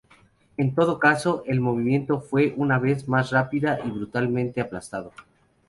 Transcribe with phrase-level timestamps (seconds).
[0.57, 5.11] En todo caso, el movimiento fue una vez más rápida y brutalmente aplastado.